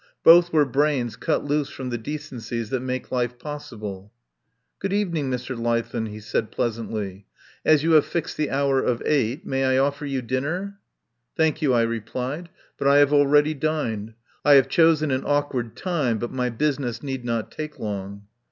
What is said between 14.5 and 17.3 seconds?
have chosen an awkward time, but my business need